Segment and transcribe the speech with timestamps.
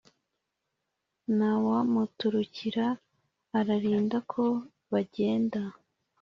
[1.35, 2.87] Ntawamuturukira,
[3.59, 4.43] ararinda ko
[4.91, 5.61] bagenda